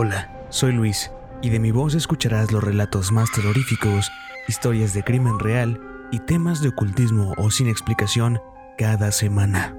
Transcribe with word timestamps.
Hola, 0.00 0.32
soy 0.48 0.74
Luis, 0.74 1.10
y 1.42 1.50
de 1.50 1.58
mi 1.58 1.72
voz 1.72 1.96
escucharás 1.96 2.52
los 2.52 2.62
relatos 2.62 3.10
más 3.10 3.32
terroríficos, 3.32 4.12
historias 4.46 4.94
de 4.94 5.02
crimen 5.02 5.40
real 5.40 5.80
y 6.12 6.20
temas 6.20 6.60
de 6.60 6.68
ocultismo 6.68 7.34
o 7.36 7.50
sin 7.50 7.66
explicación 7.66 8.40
cada 8.78 9.10
semana. 9.10 9.76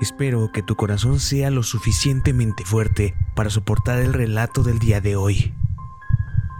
Espero 0.00 0.52
que 0.52 0.62
tu 0.62 0.76
corazón 0.76 1.18
sea 1.18 1.50
lo 1.50 1.64
suficientemente 1.64 2.64
fuerte 2.64 3.16
para 3.34 3.50
soportar 3.50 3.98
el 3.98 4.12
relato 4.12 4.62
del 4.62 4.78
día 4.78 5.00
de 5.00 5.16
hoy. 5.16 5.52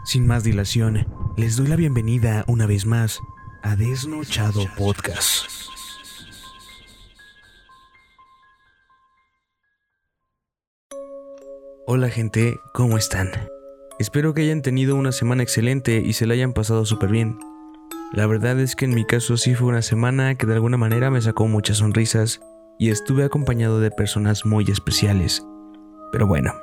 Sin 0.04 0.26
más 0.26 0.42
dilación, 0.42 1.06
les 1.36 1.54
doy 1.54 1.68
la 1.68 1.76
bienvenida 1.76 2.44
una 2.48 2.66
vez 2.66 2.84
más 2.84 3.20
a 3.62 3.76
Desnochado 3.76 4.66
Podcast. 4.76 5.46
Hola 11.94 12.08
gente, 12.08 12.58
¿cómo 12.72 12.96
están? 12.96 13.28
Espero 13.98 14.32
que 14.32 14.40
hayan 14.40 14.62
tenido 14.62 14.96
una 14.96 15.12
semana 15.12 15.42
excelente 15.42 16.02
y 16.02 16.14
se 16.14 16.24
la 16.24 16.32
hayan 16.32 16.54
pasado 16.54 16.86
súper 16.86 17.10
bien. 17.10 17.38
La 18.14 18.26
verdad 18.26 18.58
es 18.60 18.76
que 18.76 18.86
en 18.86 18.94
mi 18.94 19.04
caso 19.04 19.36
sí 19.36 19.54
fue 19.54 19.68
una 19.68 19.82
semana 19.82 20.34
que 20.36 20.46
de 20.46 20.54
alguna 20.54 20.78
manera 20.78 21.10
me 21.10 21.20
sacó 21.20 21.48
muchas 21.48 21.76
sonrisas 21.76 22.40
y 22.78 22.88
estuve 22.88 23.24
acompañado 23.24 23.78
de 23.78 23.90
personas 23.90 24.46
muy 24.46 24.64
especiales. 24.70 25.44
Pero 26.12 26.26
bueno, 26.26 26.54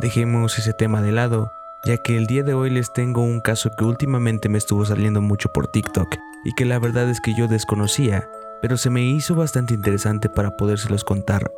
dejemos 0.00 0.58
ese 0.58 0.74
tema 0.74 1.00
de 1.00 1.12
lado, 1.12 1.50
ya 1.86 1.96
que 1.96 2.18
el 2.18 2.26
día 2.26 2.42
de 2.42 2.52
hoy 2.52 2.68
les 2.68 2.92
tengo 2.92 3.22
un 3.22 3.40
caso 3.40 3.70
que 3.78 3.86
últimamente 3.86 4.50
me 4.50 4.58
estuvo 4.58 4.84
saliendo 4.84 5.22
mucho 5.22 5.48
por 5.50 5.68
TikTok 5.68 6.14
y 6.44 6.52
que 6.56 6.66
la 6.66 6.78
verdad 6.78 7.08
es 7.08 7.22
que 7.22 7.34
yo 7.34 7.48
desconocía, 7.48 8.28
pero 8.60 8.76
se 8.76 8.90
me 8.90 9.02
hizo 9.02 9.34
bastante 9.34 9.72
interesante 9.72 10.28
para 10.28 10.58
podérselos 10.58 11.04
contar. 11.04 11.50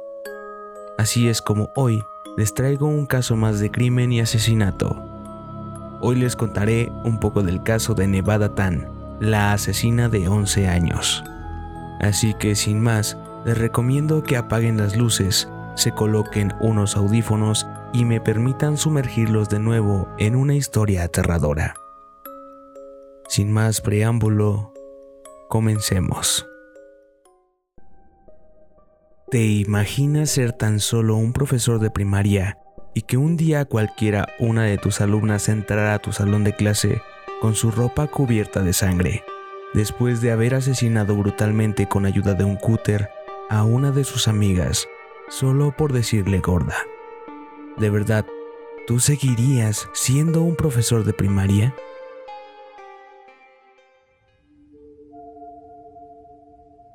Así 0.97 1.29
es 1.29 1.43
como 1.43 1.73
hoy 1.75 2.01
les 2.37 2.53
traigo 2.53 2.87
un 2.87 3.07
caso 3.07 3.35
más 3.35 3.61
de 3.61 3.71
crimen 3.71 4.13
y 4.13 4.21
asesinato. 4.21 5.03
Hoy 6.01 6.17
les 6.17 6.37
contaré 6.37 6.93
un 7.03 7.19
poco 7.19 7.43
del 7.43 7.63
caso 7.63 7.95
de 7.95 8.07
Nevada 8.07 8.55
Tan, 8.55 8.89
la 9.21 9.53
asesina 9.53 10.11
de 10.11 10.29
11 10.29 10.69
años. 10.69 11.25
Así 12.01 12.35
que 12.35 12.55
sin 12.55 12.81
más, 12.81 13.17
les 13.47 13.57
recomiendo 13.57 14.23
que 14.23 14.37
apaguen 14.37 14.77
las 14.77 14.97
luces, 14.97 15.49
se 15.77 15.93
coloquen 15.93 16.53
unos 16.61 16.97
audífonos 16.97 17.67
y 17.95 18.05
me 18.05 18.21
permitan 18.21 18.77
sumergirlos 18.77 19.49
de 19.49 19.59
nuevo 19.59 20.09
en 20.19 20.37
una 20.37 20.55
historia 20.55 21.05
aterradora. 21.05 21.75
Sin 23.29 23.51
más 23.51 23.81
preámbulo, 23.81 24.75
comencemos. 25.49 26.47
¿Te 29.29 29.45
imaginas 29.45 30.31
ser 30.31 30.53
tan 30.53 30.79
solo 30.79 31.17
un 31.17 31.33
profesor 31.33 31.81
de 31.81 31.91
primaria 31.91 32.59
y 32.95 33.03
que 33.03 33.17
un 33.17 33.37
día 33.37 33.65
cualquiera 33.65 34.29
una 34.39 34.63
de 34.63 34.79
tus 34.79 35.01
alumnas 35.01 35.49
entrara 35.49 35.95
a 35.95 35.99
tu 35.99 36.13
salón 36.13 36.45
de 36.45 36.55
clase 36.55 37.03
con 37.41 37.57
su 37.57 37.73
ropa 37.73 38.07
cubierta 38.07 38.63
de 38.63 38.73
sangre, 38.73 39.25
después 39.75 40.21
de 40.21 40.31
haber 40.31 40.55
asesinado 40.55 41.17
brutalmente 41.17 41.89
con 41.89 42.07
ayuda 42.07 42.35
de 42.35 42.45
un 42.45 42.55
cúter 42.55 43.11
a 43.51 43.65
una 43.65 43.91
de 43.91 44.05
sus 44.05 44.29
amigas, 44.29 44.87
solo 45.29 45.75
por 45.77 45.93
decirle 45.93 46.39
gorda. 46.39 46.77
¿De 47.79 47.91
verdad, 47.91 48.25
tú 48.87 49.01
seguirías 49.01 49.89
siendo 49.93 50.43
un 50.43 50.55
profesor 50.55 51.03
de 51.03 51.13
primaria? 51.13 51.75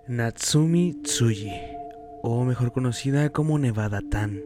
Natsumi 0.07 0.93
Tsuji, 1.03 1.80
o 2.23 2.43
mejor 2.43 2.71
conocida 2.71 3.29
como 3.31 3.57
Nevada 3.57 4.01
Tan. 4.09 4.41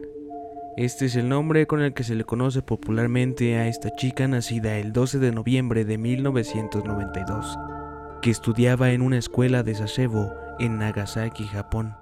Este 0.76 1.06
es 1.06 1.16
el 1.16 1.28
nombre 1.28 1.66
con 1.66 1.80
el 1.80 1.94
que 1.94 2.04
se 2.04 2.14
le 2.14 2.24
conoce 2.24 2.62
popularmente 2.62 3.56
a 3.56 3.66
esta 3.68 3.94
chica 3.94 4.28
nacida 4.28 4.76
el 4.76 4.92
12 4.92 5.18
de 5.18 5.32
noviembre 5.32 5.84
de 5.84 5.98
1992, 5.98 7.58
que 8.22 8.30
estudiaba 8.30 8.90
en 8.90 9.02
una 9.02 9.18
escuela 9.18 9.62
de 9.62 9.74
Sasebo 9.74 10.32
en 10.58 10.78
Nagasaki, 10.78 11.44
Japón, 11.44 11.94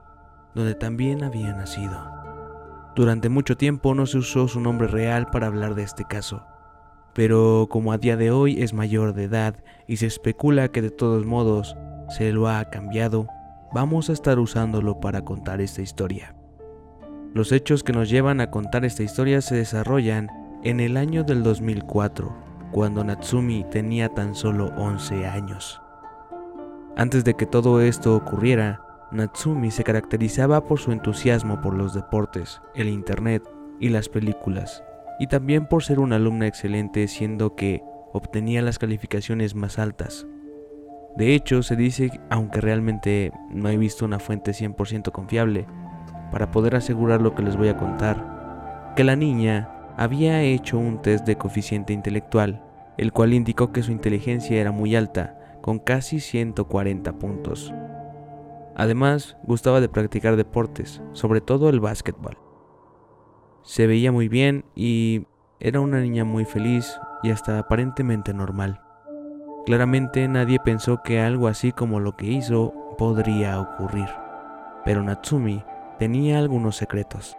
donde 0.55 0.75
también 0.75 1.25
había 1.25 1.53
nacido. 1.55 2.11
Durante 2.95 3.29
mucho 3.29 3.57
tiempo 3.57 3.95
no 3.95 4.07
se 4.07 4.19
usó 4.19 4.47
su 4.47 4.61
nombre 4.61 4.87
real 4.87 5.27
para 5.27 5.49
hablar 5.49 5.75
de 5.75 5.83
este 5.83 6.05
caso, 6.05 6.45
pero 7.15 7.67
como 7.71 7.93
a 7.93 7.99
día 7.99 8.17
de 8.17 8.31
hoy 8.31 8.63
es 8.63 8.73
mayor 8.73 9.15
de 9.15 9.25
edad 9.25 9.57
y 9.89 9.97
se 9.97 10.07
especula 10.07 10.69
que 10.69 10.83
de 10.83 10.91
todos 10.91 11.27
modos 11.27 11.77
se 12.09 12.33
lo 12.33 12.49
ha 12.49 12.65
cambiado, 12.71 13.29
vamos 13.75 14.09
a 14.09 14.13
estar 14.13 14.39
usándolo 14.39 15.01
para 15.01 15.25
contar 15.25 15.61
esta 15.61 15.83
historia. 15.83 16.37
Los 17.35 17.51
hechos 17.51 17.83
que 17.83 17.93
nos 17.93 18.09
llevan 18.09 18.41
a 18.41 18.49
contar 18.53 18.85
esta 18.85 19.03
historia 19.03 19.41
se 19.41 19.57
desarrollan 19.57 20.29
en 20.63 20.79
el 20.79 20.97
año 20.97 21.25
del 21.25 21.43
2004, 21.43 22.33
cuando 22.71 23.03
Natsumi 23.03 23.65
tenía 23.73 24.09
tan 24.09 24.37
solo 24.37 24.73
11 24.77 25.27
años. 25.27 25.83
Antes 26.97 27.25
de 27.25 27.35
que 27.35 27.47
todo 27.47 27.81
esto 27.81 28.15
ocurriera, 28.15 28.81
Natsumi 29.11 29.73
se 29.73 29.83
caracterizaba 29.83 30.65
por 30.65 30.79
su 30.79 30.93
entusiasmo 30.93 31.61
por 31.61 31.75
los 31.75 31.95
deportes, 31.95 32.63
el 32.77 32.89
internet 32.89 33.43
y 33.81 33.89
las 33.89 34.09
películas, 34.09 34.85
y 35.19 35.27
también 35.27 35.67
por 35.67 35.83
ser 35.83 35.99
una 35.99 36.17
alumna 36.17 36.47
excelente 36.47 37.09
siendo 37.09 37.57
que 37.57 37.83
obtenía 38.13 38.63
las 38.63 38.79
calificaciones 38.79 39.57
más 39.57 39.81
altas. 39.81 40.29
De 41.17 41.35
hecho, 41.35 41.63
se 41.63 41.77
dice, 41.77 42.21
aunque 42.29 42.61
realmente 42.61 43.33
no 43.51 43.69
he 43.69 43.77
visto 43.77 44.05
una 44.05 44.19
fuente 44.19 44.51
100% 44.51 45.13
confiable, 45.13 45.67
para 46.33 46.51
poder 46.51 46.75
asegurar 46.75 47.23
lo 47.23 47.35
que 47.35 47.43
les 47.43 47.57
voy 47.57 47.69
a 47.69 47.77
contar, 47.77 48.93
que 48.97 49.05
la 49.05 49.15
niña 49.15 49.71
había 49.97 50.43
hecho 50.43 50.79
un 50.79 51.01
test 51.01 51.25
de 51.25 51.37
coeficiente 51.37 51.93
intelectual, 51.93 52.63
el 52.97 53.13
cual 53.13 53.33
indicó 53.33 53.73
que 53.73 53.83
su 53.83 53.93
inteligencia 53.93 54.61
era 54.61 54.73
muy 54.73 54.97
alta, 54.97 55.39
con 55.63 55.79
casi 55.79 56.19
140 56.21 57.13
puntos. 57.19 57.73
Además, 58.77 59.37
gustaba 59.45 59.81
de 59.81 59.89
practicar 59.89 60.37
deportes, 60.37 61.01
sobre 61.13 61.41
todo 61.41 61.69
el 61.69 61.81
básquetbol. 61.81 62.39
Se 63.63 63.87
veía 63.87 64.11
muy 64.11 64.29
bien 64.29 64.65
y 64.75 65.27
era 65.61 65.81
una 65.81 66.01
niña 66.01 66.25
muy 66.25 66.45
feliz 66.45 66.99
y 67.23 67.31
hasta 67.31 67.59
aparentemente 67.59 68.35
normal. 68.35 68.84
Claramente 69.67 70.29
nadie 70.29 70.59
pensó 70.59 71.03
que 71.03 71.21
algo 71.21 71.49
así 71.49 71.73
como 71.73 72.01
lo 72.01 72.17
que 72.17 72.27
hizo 72.27 72.75
podría 72.99 73.61
ocurrir, 73.61 74.09
pero 74.85 75.03
Natsumi 75.03 75.65
tenía 75.99 76.39
algunos 76.39 76.77
secretos 76.77 77.37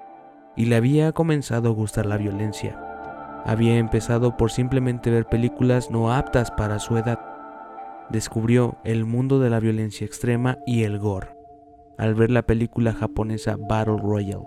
y 0.55 0.65
le 0.65 0.75
había 0.75 1.11
comenzado 1.11 1.69
a 1.69 1.73
gustar 1.73 2.05
la 2.05 2.17
violencia. 2.17 2.81
Había 3.45 3.77
empezado 3.77 4.37
por 4.37 4.51
simplemente 4.51 5.11
ver 5.11 5.27
películas 5.27 5.91
no 5.91 6.11
aptas 6.11 6.49
para 6.49 6.79
su 6.79 6.97
edad. 6.97 7.19
Descubrió 8.09 8.77
el 8.83 9.05
mundo 9.05 9.39
de 9.39 9.51
la 9.51 9.59
violencia 9.59 10.05
extrema 10.05 10.57
y 10.65 10.83
el 10.83 10.97
gore 10.97 11.35
al 11.97 12.15
ver 12.15 12.31
la 12.31 12.43
película 12.43 12.93
japonesa 12.93 13.55
Battle 13.57 13.97
Royale. 13.97 14.45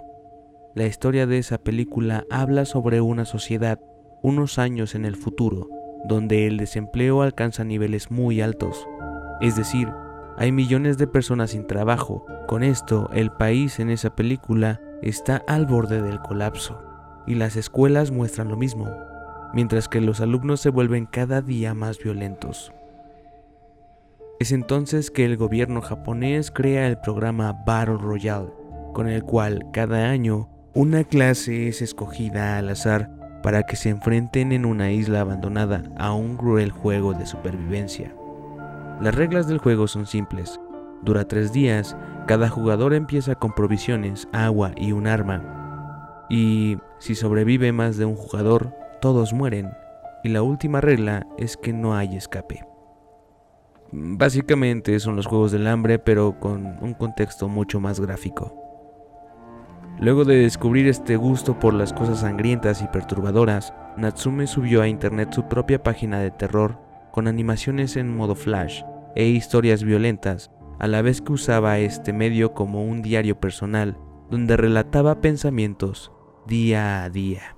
La 0.75 0.87
historia 0.87 1.27
de 1.27 1.39
esa 1.39 1.59
película 1.59 2.25
habla 2.31 2.65
sobre 2.65 3.01
una 3.01 3.25
sociedad 3.25 3.81
unos 4.23 4.59
años 4.59 4.95
en 4.95 5.05
el 5.05 5.17
futuro, 5.17 5.69
donde 6.05 6.47
el 6.47 6.57
desempleo 6.57 7.23
alcanza 7.23 7.65
niveles 7.65 8.11
muy 8.11 8.41
altos, 8.41 8.87
es 9.41 9.57
decir, 9.57 9.89
hay 10.37 10.53
millones 10.53 10.99
de 10.99 11.09
personas 11.09 11.51
sin 11.51 11.67
trabajo. 11.67 12.25
Con 12.47 12.63
esto, 12.63 13.11
el 13.13 13.33
país 13.33 13.81
en 13.81 13.91
esa 13.91 14.15
película 14.15 14.81
está 15.03 15.43
al 15.49 15.67
borde 15.67 16.01
del 16.01 16.21
colapso. 16.21 16.81
Y 17.27 17.35
las 17.35 17.57
escuelas 17.57 18.13
muestran 18.13 18.49
lo 18.49 18.57
mismo, 18.57 18.89
mientras 19.53 19.89
que 19.89 20.01
los 20.01 20.21
alumnos 20.21 20.61
se 20.61 20.71
vuelven 20.71 21.07
cada 21.07 21.43
día 21.43 21.75
más 21.75 21.99
violentos. 21.99 22.73
Es 24.39 24.53
entonces 24.53 25.11
que 25.11 25.25
el 25.25 25.37
gobierno 25.37 25.83
japonés 25.83 26.53
crea 26.53 26.87
el 26.87 26.99
programa 26.99 27.53
Battle 27.67 27.99
Royale, 27.99 28.53
con 28.95 29.09
el 29.09 29.25
cual 29.25 29.67
cada 29.73 30.09
año 30.09 30.49
una 30.73 31.03
clase 31.03 31.67
es 31.67 31.83
escogida 31.83 32.59
al 32.59 32.69
azar 32.69 33.18
para 33.43 33.65
que 33.65 33.77
se 33.77 33.91
enfrenten 33.91 34.53
en 34.53 34.65
una 34.65 34.91
isla 34.91 35.21
abandonada 35.21 35.83
a 35.97 36.13
un 36.13 36.37
cruel 36.37 36.71
juego 36.71 37.15
de 37.15 37.27
supervivencia. 37.27 38.15
Las 39.01 39.15
reglas 39.15 39.47
del 39.47 39.59
juego 39.59 39.87
son 39.87 40.07
simples. 40.07 40.61
Dura 41.03 41.27
tres 41.27 41.53
días, 41.53 41.97
cada 42.27 42.49
jugador 42.49 42.95
empieza 42.95 43.37
con 43.37 43.55
provisiones, 43.55 44.29
agua 44.33 44.73
y 44.77 44.93
un 44.93 45.07
arma. 45.07 46.27
Y 46.29 46.79
si 46.99 47.15
sobrevive 47.15 47.73
más 47.73 47.97
de 47.97 48.05
un 48.05 48.17
jugador, 48.17 48.75
todos 49.01 49.33
mueren. 49.33 49.71
Y 50.25 50.31
la 50.31 50.43
última 50.43 50.81
regla 50.81 51.27
es 51.39 51.57
que 51.57 51.73
no 51.73 51.95
hay 51.95 52.17
escape. 52.17 52.67
Básicamente 53.93 54.99
son 55.01 55.17
los 55.17 55.27
Juegos 55.27 55.53
del 55.53 55.67
Hambre, 55.67 55.99
pero 55.99 56.39
con 56.39 56.77
un 56.83 56.93
contexto 56.93 57.49
mucho 57.49 57.81
más 57.81 58.01
gráfico. 58.01 58.68
Luego 60.01 60.25
de 60.25 60.37
descubrir 60.37 60.87
este 60.87 61.17
gusto 61.17 61.59
por 61.59 61.75
las 61.75 61.93
cosas 61.93 62.21
sangrientas 62.21 62.83
y 62.83 62.87
perturbadoras, 62.87 63.75
Natsume 63.97 64.47
subió 64.47 64.81
a 64.83 64.89
internet 64.89 65.33
su 65.33 65.49
propia 65.49 65.83
página 65.83 66.21
de 66.21 66.31
terror 66.31 66.79
con 67.11 67.27
animaciones 67.27 67.97
en 67.97 68.17
modo 68.17 68.37
flash 68.37 68.83
e 69.17 69.27
historias 69.27 69.83
violentas, 69.83 70.53
a 70.79 70.87
la 70.87 71.03
vez 71.03 71.21
que 71.21 71.33
usaba 71.33 71.79
este 71.79 72.13
medio 72.13 72.55
como 72.55 72.85
un 72.85 73.03
diario 73.03 73.41
personal 73.41 73.99
donde 74.31 74.57
relataba 74.57 75.21
pensamientos 75.21 76.13
día 76.47 77.03
a 77.03 77.11
día. 77.11 77.57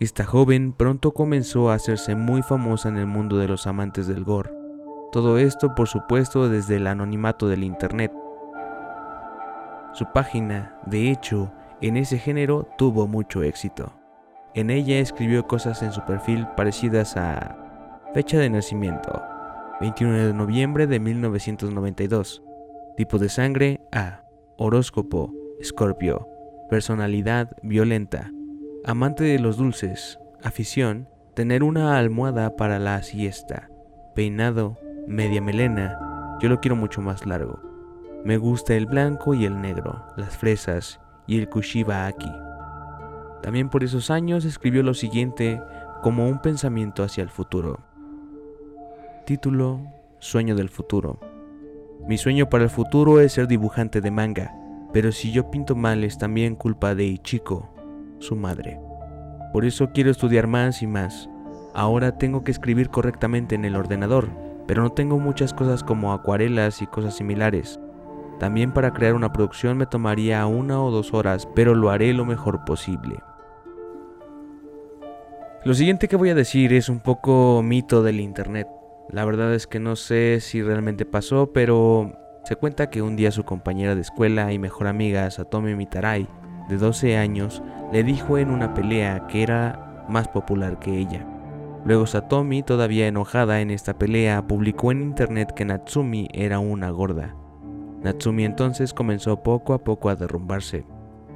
Esta 0.00 0.24
joven 0.24 0.72
pronto 0.72 1.12
comenzó 1.12 1.70
a 1.70 1.74
hacerse 1.74 2.16
muy 2.16 2.42
famosa 2.42 2.88
en 2.88 2.96
el 2.96 3.06
mundo 3.06 3.38
de 3.38 3.46
los 3.46 3.68
amantes 3.68 4.08
del 4.08 4.24
gore. 4.24 4.50
Todo 5.12 5.38
esto, 5.38 5.76
por 5.76 5.86
supuesto, 5.86 6.48
desde 6.48 6.76
el 6.76 6.88
anonimato 6.88 7.46
del 7.46 7.62
Internet. 7.62 8.10
Su 9.92 10.06
página, 10.12 10.78
de 10.86 11.10
hecho, 11.10 11.52
en 11.82 11.98
ese 11.98 12.18
género 12.18 12.66
tuvo 12.78 13.06
mucho 13.06 13.42
éxito. 13.42 13.92
En 14.54 14.70
ella 14.70 14.98
escribió 14.98 15.46
cosas 15.46 15.82
en 15.82 15.92
su 15.92 16.02
perfil 16.04 16.46
parecidas 16.56 17.16
a 17.16 17.56
fecha 18.14 18.38
de 18.38 18.48
nacimiento, 18.48 19.22
21 19.80 20.26
de 20.26 20.34
noviembre 20.34 20.86
de 20.86 20.98
1992, 20.98 22.42
tipo 22.96 23.18
de 23.18 23.28
sangre 23.28 23.80
A, 23.92 24.22
horóscopo, 24.56 25.32
escorpio, 25.60 26.28
personalidad 26.70 27.56
violenta, 27.62 28.30
amante 28.84 29.24
de 29.24 29.38
los 29.38 29.56
dulces, 29.56 30.18
afición, 30.42 31.08
tener 31.34 31.62
una 31.62 31.98
almohada 31.98 32.56
para 32.56 32.78
la 32.78 33.02
siesta, 33.02 33.68
peinado, 34.14 34.78
media 35.06 35.42
melena, 35.42 35.98
yo 36.40 36.48
lo 36.48 36.60
quiero 36.60 36.76
mucho 36.76 37.00
más 37.00 37.26
largo. 37.26 37.71
Me 38.24 38.36
gusta 38.36 38.74
el 38.74 38.86
blanco 38.86 39.34
y 39.34 39.44
el 39.46 39.60
negro, 39.60 40.06
las 40.16 40.36
fresas 40.36 41.00
y 41.26 41.40
el 41.40 41.48
kushiba 41.48 42.06
aki. 42.06 42.30
También 43.42 43.68
por 43.68 43.82
esos 43.82 44.12
años 44.12 44.44
escribió 44.44 44.84
lo 44.84 44.94
siguiente 44.94 45.60
como 46.02 46.28
un 46.28 46.40
pensamiento 46.40 47.02
hacia 47.02 47.22
el 47.24 47.30
futuro. 47.30 47.80
Título 49.26 49.80
Sueño 50.20 50.54
del 50.54 50.68
futuro. 50.68 51.18
Mi 52.06 52.16
sueño 52.16 52.48
para 52.48 52.62
el 52.62 52.70
futuro 52.70 53.18
es 53.18 53.32
ser 53.32 53.48
dibujante 53.48 54.00
de 54.00 54.12
manga, 54.12 54.54
pero 54.92 55.10
si 55.10 55.32
yo 55.32 55.50
pinto 55.50 55.74
mal 55.74 56.04
es 56.04 56.16
también 56.16 56.54
culpa 56.54 56.94
de 56.94 57.06
Ichiko, 57.06 57.74
su 58.20 58.36
madre. 58.36 58.78
Por 59.52 59.64
eso 59.64 59.90
quiero 59.92 60.12
estudiar 60.12 60.46
más 60.46 60.80
y 60.80 60.86
más. 60.86 61.28
Ahora 61.74 62.18
tengo 62.18 62.44
que 62.44 62.52
escribir 62.52 62.88
correctamente 62.88 63.56
en 63.56 63.64
el 63.64 63.74
ordenador, 63.74 64.28
pero 64.68 64.82
no 64.82 64.90
tengo 64.90 65.18
muchas 65.18 65.52
cosas 65.52 65.82
como 65.82 66.12
acuarelas 66.12 66.82
y 66.82 66.86
cosas 66.86 67.16
similares. 67.16 67.80
También 68.42 68.72
para 68.72 68.92
crear 68.92 69.14
una 69.14 69.32
producción 69.32 69.78
me 69.78 69.86
tomaría 69.86 70.44
una 70.46 70.82
o 70.82 70.90
dos 70.90 71.14
horas, 71.14 71.46
pero 71.54 71.76
lo 71.76 71.90
haré 71.90 72.12
lo 72.12 72.24
mejor 72.24 72.64
posible. 72.64 73.20
Lo 75.64 75.74
siguiente 75.74 76.08
que 76.08 76.16
voy 76.16 76.30
a 76.30 76.34
decir 76.34 76.72
es 76.72 76.88
un 76.88 76.98
poco 76.98 77.62
mito 77.62 78.02
del 78.02 78.18
Internet. 78.18 78.66
La 79.10 79.24
verdad 79.24 79.54
es 79.54 79.68
que 79.68 79.78
no 79.78 79.94
sé 79.94 80.40
si 80.40 80.60
realmente 80.60 81.04
pasó, 81.04 81.52
pero 81.52 82.18
se 82.44 82.56
cuenta 82.56 82.90
que 82.90 83.00
un 83.00 83.14
día 83.14 83.30
su 83.30 83.44
compañera 83.44 83.94
de 83.94 84.00
escuela 84.00 84.52
y 84.52 84.58
mejor 84.58 84.88
amiga 84.88 85.30
Satomi 85.30 85.76
Mitarai, 85.76 86.26
de 86.68 86.78
12 86.78 87.16
años, 87.16 87.62
le 87.92 88.02
dijo 88.02 88.38
en 88.38 88.50
una 88.50 88.74
pelea 88.74 89.28
que 89.28 89.44
era 89.44 90.04
más 90.08 90.26
popular 90.26 90.80
que 90.80 90.98
ella. 90.98 91.24
Luego 91.84 92.08
Satomi, 92.08 92.64
todavía 92.64 93.06
enojada 93.06 93.60
en 93.60 93.70
esta 93.70 93.96
pelea, 93.96 94.48
publicó 94.48 94.90
en 94.90 95.02
internet 95.02 95.52
que 95.54 95.64
Natsumi 95.64 96.26
era 96.32 96.58
una 96.58 96.90
gorda. 96.90 97.36
Natsumi 98.02 98.44
entonces 98.44 98.92
comenzó 98.92 99.42
poco 99.42 99.74
a 99.74 99.84
poco 99.84 100.08
a 100.08 100.16
derrumbarse. 100.16 100.84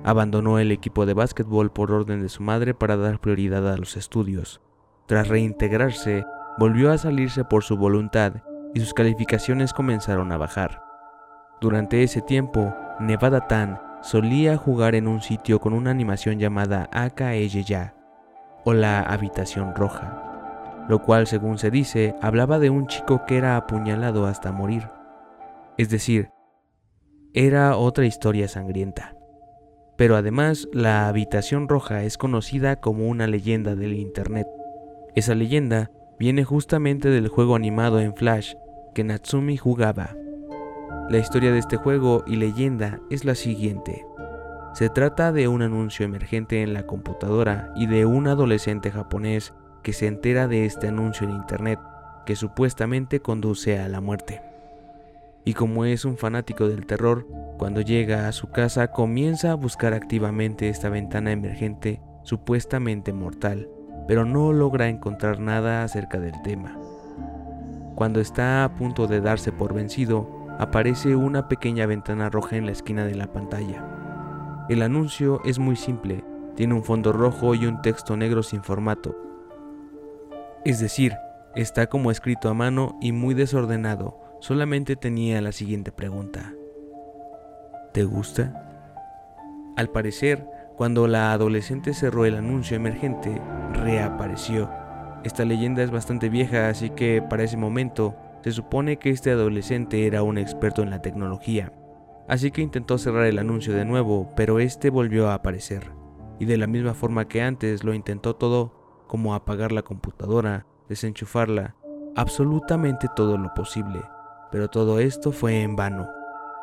Abandonó 0.05 0.59
el 0.59 0.73
equipo 0.73 1.07
de 1.07 1.15
básquetbol 1.15 1.73
por 1.73 1.93
orden 1.93 2.23
de 2.23 2.29
su 2.29 2.43
madre 2.43 2.75
para 2.75 2.97
dar 2.97 3.21
prioridad 3.21 3.73
a 3.73 3.77
los 3.77 3.97
estudios. 3.97 4.61
Tras 5.07 5.29
reintegrarse, 5.29 6.25
volvió 6.59 6.91
a 6.91 6.99
salirse 6.99 7.45
por 7.45 7.63
su 7.63 7.77
voluntad 7.77 8.43
y 8.75 8.81
sus 8.81 8.95
calificaciones 8.95 9.73
comenzaron 9.73 10.33
a 10.33 10.37
bajar. 10.37 10.83
Durante 11.61 12.03
ese 12.03 12.21
tiempo, 12.21 12.75
Nevada 13.01 13.47
Tan 13.47 13.81
solía 14.03 14.57
jugar 14.57 14.95
en 14.95 15.09
un 15.09 15.21
sitio 15.21 15.61
con 15.61 15.73
una 15.73 15.91
animación 15.91 16.39
llamada 16.39 16.89
Akaeyeya 16.93 17.95
o 18.65 18.73
la 18.75 19.01
habitación 19.01 19.75
roja, 19.75 20.85
lo 20.89 21.03
cual 21.03 21.27
según 21.27 21.59
se 21.59 21.71
dice 21.71 22.15
hablaba 22.21 22.59
de 22.59 22.71
un 22.71 22.87
chico 22.87 23.25
que 23.27 23.39
era 23.39 23.57
apuñalado 23.57 24.27
hasta 24.27 24.53
morir. 24.53 24.91
Es 25.79 25.89
decir, 25.89 26.31
era 27.39 27.77
otra 27.77 28.07
historia 28.07 28.49
sangrienta. 28.49 29.15
Pero 29.97 30.17
además, 30.17 30.69
la 30.73 31.07
habitación 31.07 31.69
roja 31.69 32.03
es 32.03 32.17
conocida 32.17 32.77
como 32.77 33.09
una 33.09 33.27
leyenda 33.27 33.77
del 33.77 33.93
Internet. 33.93 34.47
Esa 35.15 35.35
leyenda 35.35 35.91
viene 36.19 36.45
justamente 36.45 37.11
del 37.11 37.29
juego 37.29 37.55
animado 37.55 38.01
en 38.01 38.15
Flash 38.15 38.55
que 38.95 39.05
Natsumi 39.05 39.59
jugaba. 39.59 40.17
La 41.11 41.19
historia 41.19 41.53
de 41.53 41.59
este 41.59 41.77
juego 41.77 42.25
y 42.27 42.37
leyenda 42.37 43.01
es 43.11 43.27
la 43.27 43.35
siguiente. 43.35 44.07
Se 44.73 44.89
trata 44.89 45.31
de 45.31 45.47
un 45.47 45.61
anuncio 45.61 46.07
emergente 46.07 46.63
en 46.63 46.73
la 46.73 46.87
computadora 46.87 47.71
y 47.77 47.87
de 47.87 48.07
un 48.07 48.29
adolescente 48.29 48.91
japonés 48.91 49.53
que 49.83 49.93
se 49.93 50.07
entera 50.07 50.49
de 50.49 50.65
este 50.65 50.89
anuncio 50.89 51.29
en 51.29 51.35
Internet 51.35 51.81
que 52.25 52.35
supuestamente 52.35 53.21
conduce 53.21 53.79
a 53.79 53.89
la 53.89 54.01
muerte 54.01 54.56
y 55.47 55.55
como 55.55 55.85
es 55.85 56.05
un 56.05 56.19
fanático 56.19 56.69
del 56.69 56.87
terror, 56.87 57.25
cuando 57.57 57.81
llega 57.81 58.27
a 58.27 58.33
su 58.33 58.51
casa 58.51 58.89
comienza 58.89 59.53
a 59.53 59.55
buscar 59.55 59.95
activamente 59.95 60.69
esta 60.69 60.89
ventana 60.89 61.31
emergente 61.31 62.03
supuestamente 62.25 63.13
mortal, 63.13 63.69
pero 64.09 64.25
no 64.25 64.53
logra 64.53 64.89
encontrar 64.89 65.39
nada 65.39 65.85
acerca 65.85 66.19
del 66.19 66.35
tema. 66.43 66.77
Cuando 67.95 68.21
está 68.21 68.65
a 68.65 68.75
punto 68.75 69.07
de 69.07 69.21
darse 69.21 69.53
por 69.53 69.73
vencido, 69.73 70.29
aparece 70.59 71.15
una 71.15 71.47
pequeña 71.47 71.87
ventana 71.87 72.29
roja 72.29 72.57
en 72.57 72.67
la 72.67 72.73
esquina 72.73 73.05
de 73.05 73.15
la 73.15 73.33
pantalla. 73.33 74.67
El 74.69 74.83
anuncio 74.83 75.41
es 75.45 75.61
muy 75.61 75.77
simple, 75.77 76.25
tiene 76.57 76.75
un 76.75 76.83
fondo 76.83 77.13
rojo 77.13 77.55
y 77.55 77.67
un 77.67 77.83
texto 77.83 78.17
negro 78.17 78.43
sin 78.43 78.65
formato. 78.65 79.17
Es 80.65 80.81
decir, 80.81 81.15
está 81.55 81.87
como 81.87 82.11
escrito 82.11 82.49
a 82.49 82.55
mano 82.55 82.99
y 83.01 83.13
muy 83.13 83.35
desordenado, 83.35 84.26
solamente 84.47 84.95
tenía 84.95 85.41
la 85.41 85.51
siguiente 85.51 85.91
pregunta. 85.91 86.55
¿Te 87.93 88.05
gusta? 88.05 88.63
Al 89.77 89.91
parecer, 89.91 90.47
cuando 90.77 91.09
la 91.09 91.33
adolescente 91.33 91.93
cerró 91.93 92.27
el 92.27 92.37
anuncio 92.37 92.77
emergente, 92.77 93.43
reapareció. 93.73 94.71
Esta 95.25 95.45
leyenda 95.45 95.83
es 95.83 95.91
bastante 95.91 96.29
vieja, 96.29 96.69
así 96.69 96.91
que 96.91 97.25
para 97.29 97.43
ese 97.43 97.57
momento 97.57 98.15
se 98.45 98.53
supone 98.53 98.99
que 98.99 99.11
este 99.11 99.33
adolescente 99.33 100.07
era 100.07 100.23
un 100.23 100.39
experto 100.39 100.81
en 100.81 100.91
la 100.91 101.03
tecnología. 101.03 101.73
Así 102.29 102.53
que 102.53 102.63
intentó 102.63 102.99
cerrar 102.99 103.27
el 103.27 103.41
anuncio 103.41 103.75
de 103.75 103.85
nuevo, 103.85 104.29
pero 104.37 104.61
este 104.61 104.91
volvió 104.91 105.29
a 105.29 105.35
aparecer. 105.35 105.91
Y 106.39 106.45
de 106.45 106.57
la 106.57 106.69
misma 106.69 106.95
forma 106.95 107.27
que 107.27 107.43
antes 107.43 107.83
lo 107.83 107.95
intentó 107.95 108.37
todo, 108.37 109.03
como 109.09 109.35
apagar 109.35 109.73
la 109.73 109.83
computadora, 109.83 110.67
desenchufarla, 110.89 111.75
absolutamente 112.15 113.09
todo 113.17 113.39
lo 113.39 113.53
posible 113.53 113.99
pero 114.51 114.69
todo 114.69 114.99
esto 115.01 115.33
fue 115.33 115.63
en 115.63 115.77
vano. 115.77 116.09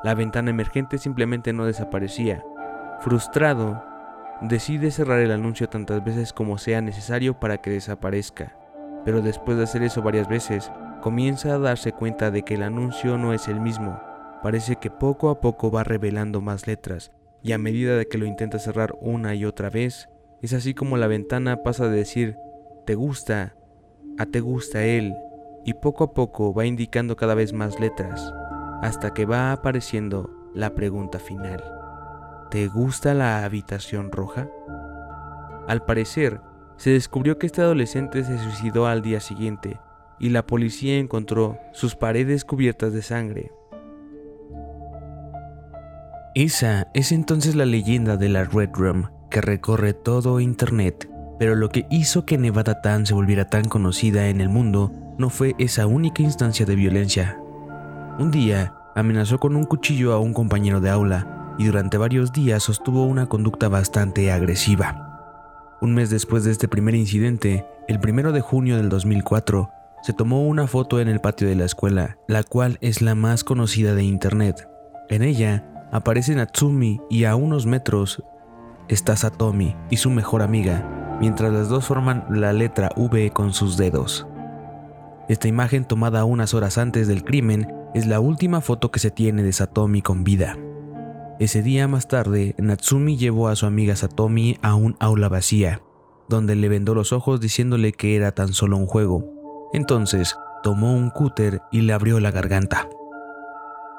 La 0.03 0.15
ventana 0.15 0.49
emergente 0.49 0.97
simplemente 0.97 1.53
no 1.53 1.65
desaparecía. 1.65 2.43
Frustrado, 2.99 3.83
decide 4.41 4.91
cerrar 4.91 5.19
el 5.19 5.31
anuncio 5.31 5.69
tantas 5.69 6.03
veces 6.03 6.33
como 6.33 6.57
sea 6.57 6.81
necesario 6.81 7.39
para 7.39 7.57
que 7.57 7.69
desaparezca, 7.69 8.57
pero 9.05 9.21
después 9.21 9.57
de 9.57 9.63
hacer 9.63 9.83
eso 9.83 10.01
varias 10.01 10.27
veces, 10.27 10.71
comienza 11.01 11.53
a 11.53 11.59
darse 11.59 11.91
cuenta 11.91 12.31
de 12.31 12.43
que 12.43 12.55
el 12.55 12.63
anuncio 12.63 13.17
no 13.17 13.33
es 13.33 13.47
el 13.47 13.59
mismo. 13.59 13.99
Parece 14.41 14.75
que 14.77 14.89
poco 14.89 15.29
a 15.29 15.39
poco 15.39 15.71
va 15.71 15.83
revelando 15.83 16.41
más 16.41 16.67
letras, 16.67 17.11
y 17.41 17.51
a 17.51 17.57
medida 17.57 17.97
de 17.97 18.07
que 18.07 18.17
lo 18.17 18.25
intenta 18.25 18.59
cerrar 18.59 18.95
una 19.01 19.35
y 19.35 19.45
otra 19.45 19.69
vez, 19.69 20.09
es 20.41 20.53
así 20.53 20.73
como 20.73 20.97
la 20.97 21.07
ventana 21.07 21.63
pasa 21.63 21.87
de 21.87 21.97
decir, 21.97 22.37
te 22.85 22.95
gusta, 22.95 23.55
a 24.17 24.25
te 24.25 24.41
gusta 24.41 24.83
él, 24.83 25.15
y 25.65 25.73
poco 25.75 26.03
a 26.03 26.13
poco 26.13 26.53
va 26.53 26.65
indicando 26.65 27.15
cada 27.15 27.35
vez 27.35 27.53
más 27.53 27.79
letras, 27.79 28.33
hasta 28.81 29.13
que 29.13 29.25
va 29.25 29.51
apareciendo 29.51 30.29
la 30.53 30.75
pregunta 30.75 31.19
final. 31.19 31.63
¿Te 32.51 32.67
gusta 32.67 33.13
la 33.13 33.43
habitación 33.43 34.11
roja? 34.11 34.49
Al 35.67 35.83
parecer, 35.85 36.41
se 36.77 36.91
descubrió 36.91 37.37
que 37.37 37.47
este 37.47 37.61
adolescente 37.61 38.23
se 38.23 38.37
suicidó 38.37 38.87
al 38.87 39.01
día 39.01 39.19
siguiente 39.19 39.79
y 40.19 40.29
la 40.29 40.45
policía 40.45 40.97
encontró 40.97 41.57
sus 41.71 41.95
paredes 41.95 42.45
cubiertas 42.45 42.93
de 42.93 43.01
sangre. 43.01 43.51
Esa 46.35 46.87
es 46.93 47.11
entonces 47.11 47.55
la 47.55 47.65
leyenda 47.65 48.17
de 48.17 48.29
la 48.29 48.43
Red 48.43 48.71
Room 48.73 49.09
que 49.29 49.41
recorre 49.41 49.93
todo 49.93 50.39
Internet, 50.39 51.09
pero 51.39 51.55
lo 51.55 51.69
que 51.69 51.85
hizo 51.89 52.25
que 52.25 52.37
Nevada 52.37 52.81
Tan 52.81 53.05
se 53.05 53.13
volviera 53.13 53.49
tan 53.49 53.65
conocida 53.65 54.27
en 54.27 54.41
el 54.41 54.49
mundo 54.49 54.91
no 55.17 55.29
fue 55.29 55.55
esa 55.57 55.87
única 55.87 56.21
instancia 56.21 56.65
de 56.65 56.75
violencia. 56.75 57.39
Un 58.19 58.31
día, 58.31 58.73
amenazó 58.95 59.39
con 59.39 59.55
un 59.55 59.65
cuchillo 59.65 60.13
a 60.13 60.19
un 60.19 60.33
compañero 60.33 60.79
de 60.81 60.89
aula 60.89 61.55
y 61.57 61.65
durante 61.65 61.97
varios 61.97 62.31
días 62.31 62.63
sostuvo 62.63 63.05
una 63.05 63.27
conducta 63.27 63.69
bastante 63.69 64.31
agresiva. 64.31 65.77
Un 65.81 65.93
mes 65.93 66.09
después 66.09 66.43
de 66.43 66.51
este 66.51 66.67
primer 66.67 66.95
incidente, 66.95 67.65
el 67.87 67.99
primero 67.99 68.31
de 68.31 68.41
junio 68.41 68.77
del 68.77 68.89
2004, 68.89 69.69
se 70.01 70.13
tomó 70.13 70.43
una 70.43 70.67
foto 70.67 70.99
en 70.99 71.07
el 71.07 71.21
patio 71.21 71.47
de 71.47 71.55
la 71.55 71.65
escuela, 71.65 72.17
la 72.27 72.43
cual 72.43 72.77
es 72.81 73.01
la 73.01 73.15
más 73.15 73.43
conocida 73.43 73.95
de 73.95 74.03
internet. 74.03 74.67
En 75.09 75.23
ella 75.23 75.87
aparece 75.91 76.35
Natsumi 76.35 76.99
y 77.09 77.25
a 77.25 77.35
unos 77.35 77.65
metros 77.65 78.23
está 78.89 79.15
Satomi 79.15 79.75
y 79.89 79.97
su 79.97 80.09
mejor 80.09 80.41
amiga, 80.41 81.02
mientras 81.23 81.53
las 81.53 81.69
dos 81.69 81.85
forman 81.85 82.25
la 82.29 82.51
letra 82.51 82.89
V 82.97 83.31
con 83.31 83.53
sus 83.53 83.77
dedos. 83.77 84.27
Esta 85.29 85.47
imagen 85.47 85.85
tomada 85.85 86.25
unas 86.25 86.53
horas 86.53 86.77
antes 86.77 87.07
del 87.07 87.23
crimen 87.23 87.73
es 87.93 88.07
la 88.07 88.19
última 88.19 88.59
foto 88.59 88.91
que 88.91 88.99
se 88.99 89.09
tiene 89.09 89.41
de 89.41 89.53
Satomi 89.53 90.01
con 90.01 90.25
vida. 90.25 90.57
Ese 91.39 91.61
día 91.61 91.87
más 91.87 92.09
tarde, 92.09 92.55
Natsumi 92.57 93.15
llevó 93.15 93.47
a 93.47 93.55
su 93.55 93.65
amiga 93.65 93.95
Satomi 93.95 94.57
a 94.61 94.75
un 94.75 94.97
aula 94.99 95.29
vacía, 95.29 95.81
donde 96.27 96.57
le 96.57 96.67
vendó 96.67 96.93
los 96.93 97.13
ojos 97.13 97.39
diciéndole 97.39 97.93
que 97.93 98.17
era 98.17 98.33
tan 98.33 98.51
solo 98.51 98.75
un 98.75 98.85
juego. 98.85 99.23
Entonces, 99.71 100.35
tomó 100.61 100.93
un 100.93 101.09
cúter 101.09 101.61
y 101.71 101.83
le 101.83 101.93
abrió 101.93 102.19
la 102.19 102.31
garganta. 102.31 102.89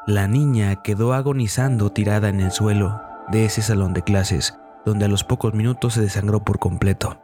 La 0.07 0.29
niña 0.29 0.83
quedó 0.83 1.15
agonizando 1.15 1.89
tirada 1.89 2.29
en 2.29 2.41
el 2.41 2.53
suelo 2.53 3.01
de 3.33 3.47
ese 3.47 3.63
salón 3.63 3.95
de 3.95 4.03
clases, 4.03 4.59
donde 4.85 5.05
a 5.05 5.09
los 5.09 5.25
pocos 5.25 5.55
minutos 5.55 5.95
se 5.95 6.01
desangró 6.01 6.45
por 6.45 6.59
completo. 6.59 7.21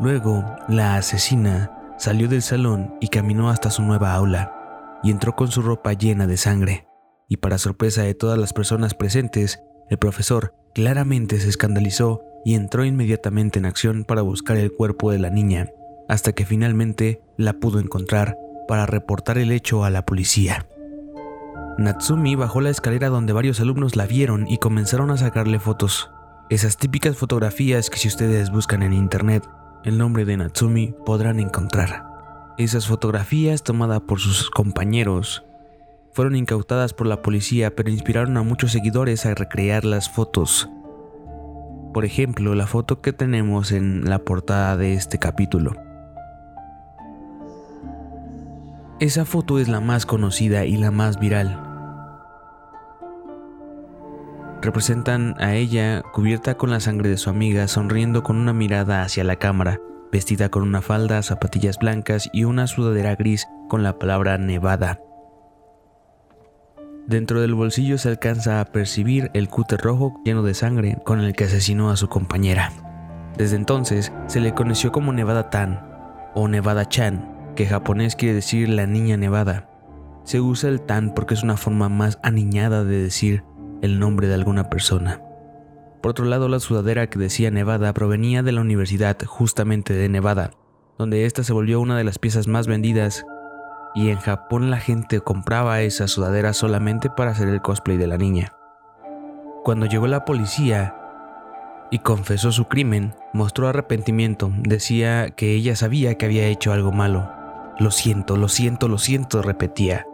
Luego, 0.00 0.44
la 0.68 0.96
asesina 0.96 1.94
salió 1.98 2.28
del 2.28 2.42
salón 2.42 2.96
y 3.00 3.08
caminó 3.08 3.50
hasta 3.50 3.70
su 3.70 3.82
nueva 3.82 4.14
aula, 4.14 4.98
y 5.02 5.10
entró 5.10 5.36
con 5.36 5.48
su 5.48 5.62
ropa 5.62 5.92
llena 5.92 6.26
de 6.26 6.36
sangre. 6.36 6.86
Y 7.28 7.36
para 7.36 7.58
sorpresa 7.58 8.02
de 8.02 8.14
todas 8.14 8.38
las 8.38 8.52
personas 8.52 8.94
presentes, 8.94 9.62
el 9.88 9.98
profesor 9.98 10.54
claramente 10.74 11.38
se 11.38 11.48
escandalizó 11.48 12.22
y 12.44 12.54
entró 12.54 12.84
inmediatamente 12.84 13.58
en 13.58 13.66
acción 13.66 14.04
para 14.04 14.22
buscar 14.22 14.56
el 14.56 14.72
cuerpo 14.72 15.12
de 15.12 15.18
la 15.18 15.30
niña, 15.30 15.68
hasta 16.08 16.32
que 16.32 16.44
finalmente 16.44 17.22
la 17.36 17.54
pudo 17.54 17.78
encontrar 17.78 18.36
para 18.66 18.86
reportar 18.86 19.38
el 19.38 19.52
hecho 19.52 19.84
a 19.84 19.90
la 19.90 20.04
policía. 20.04 20.66
Natsumi 21.78 22.34
bajó 22.34 22.60
la 22.60 22.70
escalera 22.70 23.08
donde 23.08 23.32
varios 23.32 23.58
alumnos 23.60 23.96
la 23.96 24.06
vieron 24.06 24.46
y 24.46 24.58
comenzaron 24.58 25.10
a 25.10 25.16
sacarle 25.16 25.58
fotos. 25.58 26.10
Esas 26.50 26.76
típicas 26.76 27.16
fotografías 27.16 27.88
que 27.88 27.98
si 27.98 28.08
ustedes 28.08 28.50
buscan 28.50 28.82
en 28.82 28.92
internet 28.92 29.48
el 29.84 29.96
nombre 29.96 30.24
de 30.24 30.36
Natsumi 30.36 30.94
podrán 31.06 31.40
encontrar. 31.40 32.06
Esas 32.58 32.86
fotografías 32.86 33.62
tomadas 33.62 34.00
por 34.00 34.20
sus 34.20 34.50
compañeros 34.50 35.44
fueron 36.12 36.36
incautadas 36.36 36.92
por 36.92 37.06
la 37.06 37.22
policía 37.22 37.74
pero 37.74 37.88
inspiraron 37.88 38.36
a 38.36 38.42
muchos 38.42 38.72
seguidores 38.72 39.24
a 39.24 39.34
recrear 39.34 39.86
las 39.86 40.10
fotos. 40.10 40.68
Por 41.94 42.04
ejemplo, 42.04 42.54
la 42.54 42.66
foto 42.66 43.00
que 43.00 43.14
tenemos 43.14 43.72
en 43.72 44.08
la 44.08 44.18
portada 44.18 44.76
de 44.76 44.92
este 44.92 45.18
capítulo. 45.18 45.91
Esa 49.02 49.24
foto 49.24 49.58
es 49.58 49.66
la 49.66 49.80
más 49.80 50.06
conocida 50.06 50.64
y 50.64 50.76
la 50.76 50.92
más 50.92 51.18
viral. 51.18 51.60
Representan 54.60 55.34
a 55.40 55.56
ella 55.56 56.02
cubierta 56.12 56.56
con 56.56 56.70
la 56.70 56.78
sangre 56.78 57.08
de 57.08 57.16
su 57.16 57.28
amiga, 57.28 57.66
sonriendo 57.66 58.22
con 58.22 58.36
una 58.36 58.52
mirada 58.52 59.02
hacia 59.02 59.24
la 59.24 59.34
cámara, 59.34 59.80
vestida 60.12 60.50
con 60.50 60.62
una 60.62 60.82
falda, 60.82 61.20
zapatillas 61.24 61.80
blancas 61.80 62.30
y 62.32 62.44
una 62.44 62.68
sudadera 62.68 63.16
gris 63.16 63.48
con 63.68 63.82
la 63.82 63.98
palabra 63.98 64.38
Nevada. 64.38 65.00
Dentro 67.08 67.40
del 67.40 67.54
bolsillo 67.54 67.98
se 67.98 68.08
alcanza 68.08 68.60
a 68.60 68.66
percibir 68.66 69.32
el 69.34 69.48
cúter 69.48 69.80
rojo 69.80 70.14
lleno 70.24 70.44
de 70.44 70.54
sangre 70.54 70.98
con 71.04 71.18
el 71.18 71.32
que 71.32 71.42
asesinó 71.42 71.90
a 71.90 71.96
su 71.96 72.08
compañera. 72.08 72.70
Desde 73.36 73.56
entonces 73.56 74.12
se 74.28 74.38
le 74.38 74.54
conoció 74.54 74.92
como 74.92 75.12
Nevada 75.12 75.50
Tan 75.50 75.90
o 76.36 76.46
Nevada 76.46 76.88
Chan 76.88 77.31
que 77.54 77.66
japonés 77.66 78.16
quiere 78.16 78.34
decir 78.34 78.68
la 78.68 78.86
niña 78.86 79.16
nevada. 79.16 79.68
Se 80.24 80.40
usa 80.40 80.70
el 80.70 80.80
tan 80.80 81.14
porque 81.14 81.34
es 81.34 81.42
una 81.42 81.56
forma 81.56 81.88
más 81.88 82.18
aniñada 82.22 82.84
de 82.84 83.02
decir 83.02 83.44
el 83.82 83.98
nombre 83.98 84.28
de 84.28 84.34
alguna 84.34 84.70
persona. 84.70 85.20
Por 86.00 86.10
otro 86.10 86.24
lado, 86.24 86.48
la 86.48 86.60
sudadera 86.60 87.08
que 87.08 87.18
decía 87.18 87.50
Nevada 87.50 87.92
provenía 87.92 88.42
de 88.42 88.52
la 88.52 88.60
Universidad 88.60 89.16
justamente 89.24 89.94
de 89.94 90.08
Nevada, 90.08 90.50
donde 90.98 91.26
esta 91.26 91.44
se 91.44 91.52
volvió 91.52 91.80
una 91.80 91.96
de 91.96 92.04
las 92.04 92.18
piezas 92.18 92.48
más 92.48 92.66
vendidas 92.66 93.24
y 93.94 94.10
en 94.10 94.18
Japón 94.18 94.70
la 94.70 94.78
gente 94.78 95.20
compraba 95.20 95.80
esa 95.82 96.08
sudadera 96.08 96.54
solamente 96.54 97.10
para 97.10 97.32
hacer 97.32 97.48
el 97.48 97.62
cosplay 97.62 97.98
de 97.98 98.06
la 98.06 98.18
niña. 98.18 98.52
Cuando 99.64 99.86
llegó 99.86 100.06
la 100.08 100.24
policía 100.24 100.96
y 101.90 101.98
confesó 102.00 102.50
su 102.50 102.64
crimen, 102.64 103.14
mostró 103.32 103.68
arrepentimiento, 103.68 104.50
decía 104.56 105.30
que 105.30 105.52
ella 105.52 105.76
sabía 105.76 106.16
que 106.16 106.26
había 106.26 106.46
hecho 106.46 106.72
algo 106.72 106.90
malo, 106.90 107.30
lo 107.78 107.90
siento, 107.90 108.36
lo 108.36 108.48
siento, 108.48 108.88
lo 108.88 108.98
siento, 108.98 109.42
repetía. 109.42 110.06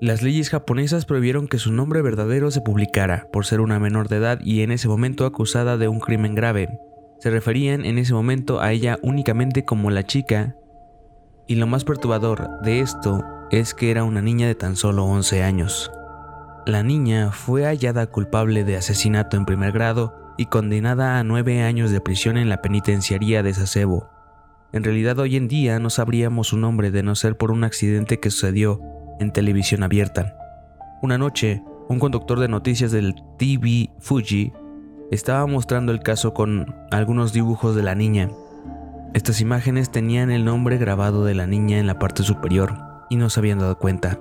Las 0.00 0.22
leyes 0.22 0.48
japonesas 0.48 1.04
prohibieron 1.04 1.46
que 1.46 1.58
su 1.58 1.72
nombre 1.72 2.00
verdadero 2.00 2.50
se 2.50 2.62
publicara 2.62 3.28
por 3.32 3.44
ser 3.44 3.60
una 3.60 3.78
menor 3.78 4.08
de 4.08 4.16
edad 4.16 4.40
y 4.42 4.62
en 4.62 4.72
ese 4.72 4.88
momento 4.88 5.26
acusada 5.26 5.76
de 5.76 5.88
un 5.88 6.00
crimen 6.00 6.34
grave. 6.34 6.68
Se 7.18 7.28
referían 7.28 7.84
en 7.84 7.98
ese 7.98 8.14
momento 8.14 8.62
a 8.62 8.72
ella 8.72 8.98
únicamente 9.02 9.66
como 9.66 9.90
la 9.90 10.04
chica 10.04 10.56
y 11.46 11.56
lo 11.56 11.66
más 11.66 11.84
perturbador 11.84 12.48
de 12.62 12.80
esto 12.80 13.22
es 13.50 13.74
que 13.74 13.90
era 13.90 14.04
una 14.04 14.22
niña 14.22 14.46
de 14.46 14.54
tan 14.54 14.74
solo 14.74 15.04
11 15.04 15.42
años. 15.42 15.92
La 16.64 16.82
niña 16.82 17.30
fue 17.30 17.64
hallada 17.64 18.06
culpable 18.06 18.64
de 18.64 18.76
asesinato 18.76 19.36
en 19.36 19.44
primer 19.44 19.72
grado 19.72 20.19
y 20.40 20.46
condenada 20.46 21.18
a 21.18 21.22
nueve 21.22 21.62
años 21.64 21.90
de 21.90 22.00
prisión 22.00 22.38
en 22.38 22.48
la 22.48 22.62
penitenciaría 22.62 23.42
de 23.42 23.52
Sasebo. 23.52 24.08
En 24.72 24.82
realidad 24.82 25.18
hoy 25.18 25.36
en 25.36 25.48
día 25.48 25.78
no 25.78 25.90
sabríamos 25.90 26.48
su 26.48 26.56
nombre 26.56 26.90
de 26.90 27.02
no 27.02 27.14
ser 27.14 27.36
por 27.36 27.50
un 27.50 27.62
accidente 27.62 28.20
que 28.20 28.30
sucedió 28.30 28.80
en 29.18 29.32
televisión 29.32 29.82
abierta. 29.82 30.34
Una 31.02 31.18
noche, 31.18 31.62
un 31.90 31.98
conductor 31.98 32.40
de 32.40 32.48
noticias 32.48 32.90
del 32.90 33.16
TV 33.38 33.90
Fuji 33.98 34.54
estaba 35.10 35.44
mostrando 35.46 35.92
el 35.92 36.00
caso 36.00 36.32
con 36.32 36.74
algunos 36.90 37.34
dibujos 37.34 37.76
de 37.76 37.82
la 37.82 37.94
niña. 37.94 38.30
Estas 39.12 39.42
imágenes 39.42 39.92
tenían 39.92 40.30
el 40.30 40.46
nombre 40.46 40.78
grabado 40.78 41.26
de 41.26 41.34
la 41.34 41.46
niña 41.46 41.78
en 41.78 41.86
la 41.86 41.98
parte 41.98 42.22
superior 42.22 42.78
y 43.10 43.16
no 43.16 43.28
se 43.28 43.40
habían 43.40 43.58
dado 43.58 43.76
cuenta. 43.76 44.18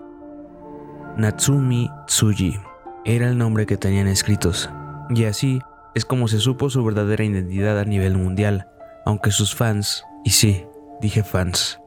Natsumi 1.16 1.90
Tsuji 2.08 2.60
era 3.06 3.30
el 3.30 3.38
nombre 3.38 3.66
que 3.66 3.78
tenían 3.78 4.08
escritos, 4.08 4.70
y 5.12 5.24
así 5.24 5.62
es 5.96 6.06
como 6.06 6.28
se 6.28 6.40
supo 6.40 6.70
su 6.70 6.84
verdadera 6.84 7.24
identidad 7.24 7.80
a 7.80 7.86
nivel 7.86 8.18
mundial, 8.18 8.68
aunque 9.06 9.32
sus 9.32 9.56
fans, 9.56 10.04
y 10.24 10.32
sí, 10.32 10.66
dije 11.02 11.24
fans, 11.24 11.80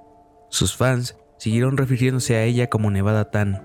sus 0.48 0.76
fans 0.76 1.16
siguieron 1.38 1.76
refiriéndose 1.76 2.36
a 2.36 2.44
ella 2.44 2.68
como 2.68 2.90
Nevada 2.90 3.30
Tan. 3.30 3.62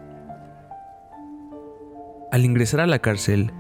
Al 2.32 2.46
ingresar 2.46 2.80
a 2.80 2.88
la 2.88 3.00
cárcel, 3.00 3.52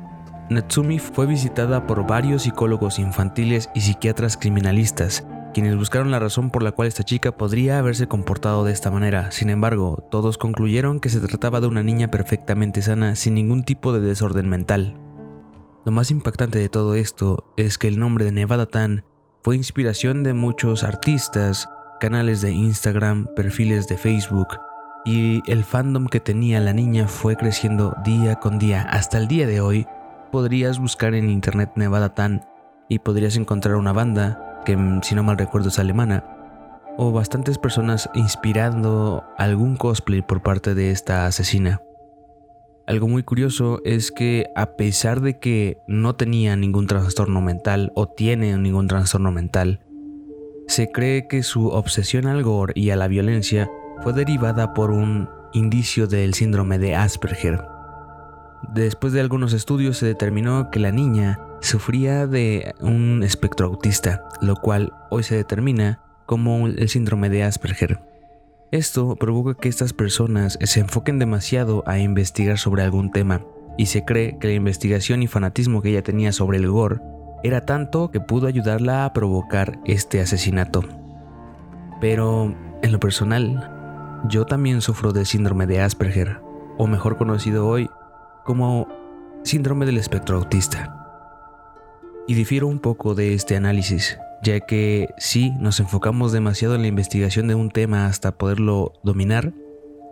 Natsumi 0.49 0.99
fue 0.99 1.25
visitada 1.25 1.87
por 1.87 2.07
varios 2.07 2.43
psicólogos 2.43 2.99
infantiles 2.99 3.69
y 3.75 3.81
psiquiatras 3.81 4.37
criminalistas, 4.37 5.25
quienes 5.53 5.75
buscaron 5.75 6.11
la 6.11 6.19
razón 6.19 6.51
por 6.51 6.63
la 6.63 6.71
cual 6.71 6.87
esta 6.87 7.03
chica 7.03 7.35
podría 7.35 7.79
haberse 7.79 8.07
comportado 8.07 8.63
de 8.63 8.71
esta 8.71 8.91
manera. 8.91 9.31
Sin 9.31 9.49
embargo, 9.49 10.05
todos 10.09 10.37
concluyeron 10.37 10.99
que 10.99 11.09
se 11.09 11.19
trataba 11.19 11.59
de 11.61 11.67
una 11.67 11.83
niña 11.83 12.09
perfectamente 12.09 12.81
sana 12.81 13.15
sin 13.15 13.33
ningún 13.33 13.63
tipo 13.63 13.91
de 13.93 13.99
desorden 13.99 14.47
mental. 14.47 14.95
Lo 15.87 15.93
más 15.93 16.11
impactante 16.11 16.59
de 16.59 16.67
todo 16.67 16.95
esto 16.95 17.45
es 17.55 17.77
que 17.77 17.87
el 17.87 17.97
nombre 17.97 18.25
de 18.25 18.33
Nevada 18.33 18.65
Tan 18.65 19.05
fue 19.41 19.55
inspiración 19.55 20.21
de 20.21 20.33
muchos 20.33 20.83
artistas, 20.83 21.69
canales 22.01 22.41
de 22.41 22.51
Instagram, 22.51 23.27
perfiles 23.37 23.87
de 23.87 23.97
Facebook, 23.97 24.49
y 25.05 25.41
el 25.49 25.63
fandom 25.63 26.07
que 26.07 26.19
tenía 26.19 26.59
la 26.59 26.73
niña 26.73 27.07
fue 27.07 27.37
creciendo 27.37 27.95
día 28.03 28.35
con 28.35 28.59
día. 28.59 28.81
Hasta 28.81 29.17
el 29.17 29.29
día 29.29 29.47
de 29.47 29.61
hoy, 29.61 29.87
podrías 30.29 30.77
buscar 30.77 31.13
en 31.13 31.29
internet 31.29 31.71
Nevada 31.75 32.13
Tan 32.13 32.45
y 32.89 32.99
podrías 32.99 33.37
encontrar 33.37 33.77
una 33.77 33.93
banda, 33.93 34.61
que 34.65 34.77
si 35.03 35.15
no 35.15 35.23
mal 35.23 35.37
recuerdo 35.37 35.69
es 35.69 35.79
alemana, 35.79 36.25
o 36.97 37.13
bastantes 37.13 37.57
personas 37.57 38.09
inspirando 38.13 39.23
algún 39.37 39.77
cosplay 39.77 40.21
por 40.21 40.41
parte 40.41 40.75
de 40.75 40.91
esta 40.91 41.27
asesina. 41.27 41.79
Algo 42.87 43.09
muy 43.09 43.23
curioso 43.23 43.81
es 43.83 44.13
que 44.13 44.45
a 44.55 44.77
pesar 44.77 45.19
de 45.19 45.39
que 45.39 45.77
no 45.89 46.15
tenía 46.15 46.55
ningún 46.55 46.87
trastorno 46.87 47.41
mental 47.41 47.91
o 47.95 48.07
tiene 48.07 48.57
ningún 48.57 48.87
trastorno 48.87 49.29
mental, 49.29 49.81
se 50.67 50.89
cree 50.89 51.27
que 51.27 51.43
su 51.43 51.67
obsesión 51.67 52.27
al 52.27 52.43
gore 52.43 52.71
y 52.77 52.91
a 52.91 52.95
la 52.95 53.09
violencia 53.09 53.69
fue 54.03 54.13
derivada 54.13 54.73
por 54.73 54.91
un 54.91 55.27
indicio 55.51 56.07
del 56.07 56.33
síndrome 56.33 56.79
de 56.79 56.95
Asperger. 56.95 57.61
Después 58.73 59.11
de 59.11 59.19
algunos 59.19 59.51
estudios 59.51 59.97
se 59.97 60.05
determinó 60.05 60.71
que 60.71 60.79
la 60.79 60.93
niña 60.93 61.41
sufría 61.59 62.25
de 62.25 62.73
un 62.79 63.21
espectro 63.21 63.67
autista, 63.67 64.23
lo 64.39 64.55
cual 64.55 64.93
hoy 65.09 65.23
se 65.23 65.35
determina 65.35 65.99
como 66.25 66.67
el 66.67 66.87
síndrome 66.87 67.29
de 67.29 67.43
Asperger. 67.43 67.99
Esto 68.71 69.15
provoca 69.15 69.53
que 69.53 69.69
estas 69.69 69.93
personas 69.93 70.59
se 70.61 70.81
enfoquen 70.81 71.19
demasiado 71.19 71.83
a 71.87 71.99
investigar 71.99 72.57
sobre 72.57 72.83
algún 72.83 73.11
tema, 73.11 73.41
y 73.77 73.85
se 73.85 74.03
cree 74.03 74.37
que 74.39 74.47
la 74.47 74.55
investigación 74.55 75.23
y 75.23 75.27
fanatismo 75.27 75.81
que 75.81 75.89
ella 75.89 76.03
tenía 76.03 76.33
sobre 76.33 76.57
el 76.57 76.69
gore 76.69 76.99
era 77.43 77.61
tanto 77.61 78.11
que 78.11 78.19
pudo 78.19 78.47
ayudarla 78.47 79.05
a 79.05 79.13
provocar 79.13 79.79
este 79.85 80.19
asesinato. 80.19 80.83
Pero, 82.01 82.53
en 82.81 82.91
lo 82.91 82.99
personal, 82.99 83.71
yo 84.27 84.45
también 84.45 84.81
sufro 84.81 85.13
del 85.13 85.25
síndrome 85.25 85.65
de 85.65 85.79
Asperger, 85.79 86.41
o 86.77 86.87
mejor 86.87 87.17
conocido 87.17 87.67
hoy 87.67 87.89
como 88.43 88.87
síndrome 89.43 89.85
del 89.85 89.97
espectro 89.97 90.37
autista. 90.37 91.06
Y 92.29 92.33
difiero 92.33 92.67
un 92.67 92.79
poco 92.79 93.15
de 93.15 93.33
este 93.33 93.55
análisis, 93.55 94.19
ya 94.43 94.59
que 94.59 95.07
sí 95.17 95.53
nos 95.61 95.79
enfocamos 95.79 96.33
demasiado 96.33 96.75
en 96.75 96.81
la 96.81 96.89
investigación 96.89 97.47
de 97.47 97.55
un 97.55 97.71
tema 97.71 98.05
hasta 98.05 98.37
poderlo 98.37 98.91
dominar, 99.01 99.53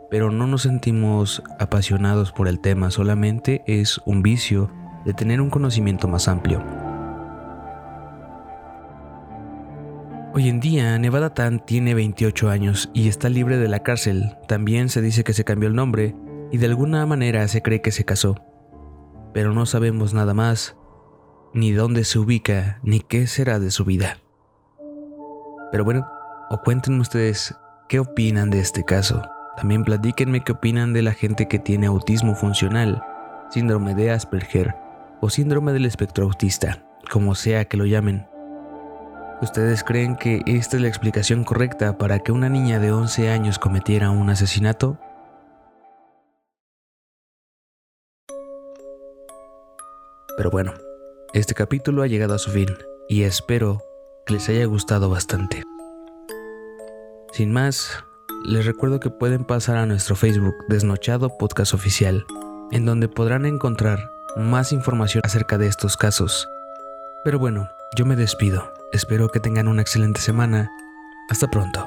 pero 0.09 0.31
no 0.31 0.47
nos 0.47 0.61
sentimos 0.61 1.43
apasionados 1.59 2.31
por 2.31 2.47
el 2.47 2.61
tema, 2.61 2.89
solamente 2.89 3.63
es 3.67 3.99
un 4.05 4.23
vicio 4.23 4.71
de 5.03 5.13
tener 5.13 5.41
un 5.41 5.49
conocimiento 5.49 6.07
más 6.07 6.29
amplio. 6.29 6.63
Hoy 10.33 10.47
en 10.47 10.61
día, 10.61 10.97
Nevada 10.99 11.33
Tan 11.33 11.65
tiene 11.65 11.93
28 11.95 12.49
años 12.49 12.89
y 12.93 13.09
está 13.09 13.27
libre 13.27 13.57
de 13.57 13.67
la 13.67 13.83
cárcel. 13.83 14.37
También 14.47 14.87
se 14.87 15.01
dice 15.01 15.25
que 15.25 15.33
se 15.33 15.43
cambió 15.43 15.67
el 15.67 15.75
nombre 15.75 16.15
y 16.51 16.59
de 16.59 16.65
alguna 16.65 17.05
manera 17.05 17.45
se 17.49 17.61
cree 17.61 17.81
que 17.81 17.91
se 17.91 18.05
casó. 18.05 18.35
Pero 19.33 19.53
no 19.53 19.65
sabemos 19.65 20.13
nada 20.13 20.33
más, 20.33 20.75
ni 21.55 21.71
dónde 21.71 22.03
se 22.03 22.19
ubica, 22.19 22.79
ni 22.83 22.99
qué 22.99 23.27
será 23.27 23.59
de 23.59 23.71
su 23.71 23.85
vida. 23.85 24.17
Pero 25.71 25.85
bueno, 25.85 26.05
o 26.49 26.57
cuéntenme 26.57 26.99
ustedes 26.99 27.55
qué 27.87 27.99
opinan 27.99 28.49
de 28.49 28.59
este 28.59 28.83
caso. 28.83 29.21
También 29.55 29.85
platíquenme 29.85 30.43
qué 30.43 30.51
opinan 30.51 30.91
de 30.91 31.01
la 31.01 31.13
gente 31.13 31.47
que 31.47 31.57
tiene 31.57 31.87
autismo 31.87 32.35
funcional, 32.35 33.01
síndrome 33.49 33.95
de 33.95 34.11
Asperger 34.11 34.75
o 35.21 35.29
síndrome 35.29 35.71
del 35.71 35.85
espectro 35.85 36.25
autista, 36.25 36.85
como 37.09 37.35
sea 37.35 37.63
que 37.65 37.77
lo 37.77 37.85
llamen. 37.85 38.27
¿Ustedes 39.41 39.85
creen 39.85 40.17
que 40.17 40.41
esta 40.47 40.75
es 40.75 40.81
la 40.81 40.89
explicación 40.89 41.45
correcta 41.45 41.97
para 41.97 42.19
que 42.19 42.33
una 42.33 42.49
niña 42.49 42.79
de 42.79 42.91
11 42.91 43.29
años 43.29 43.59
cometiera 43.59 44.11
un 44.11 44.29
asesinato? 44.29 44.99
Pero 50.35 50.51
bueno, 50.51 50.73
este 51.35 51.53
capítulo 51.53 52.01
ha 52.01 52.07
llegado 52.07 52.33
a 52.33 52.39
su 52.39 52.49
fin 52.49 52.77
y 53.09 53.23
espero 53.23 53.83
que 54.25 54.35
les 54.35 54.47
haya 54.47 54.63
gustado 54.65 55.09
bastante. 55.09 55.63
Sin 57.33 57.51
más, 57.51 57.91
les 58.45 58.65
recuerdo 58.65 59.01
que 59.01 59.09
pueden 59.09 59.43
pasar 59.43 59.75
a 59.75 59.85
nuestro 59.85 60.15
Facebook 60.15 60.55
Desnochado 60.69 61.37
Podcast 61.37 61.73
Oficial, 61.73 62.25
en 62.71 62.85
donde 62.85 63.09
podrán 63.09 63.45
encontrar 63.45 64.09
más 64.37 64.71
información 64.71 65.21
acerca 65.25 65.57
de 65.57 65.67
estos 65.67 65.97
casos. 65.97 66.47
Pero 67.25 67.37
bueno, 67.37 67.69
yo 67.97 68.05
me 68.05 68.15
despido. 68.15 68.71
Espero 68.93 69.27
que 69.27 69.41
tengan 69.41 69.67
una 69.67 69.81
excelente 69.81 70.21
semana. 70.21 70.71
Hasta 71.29 71.49
pronto. 71.49 71.85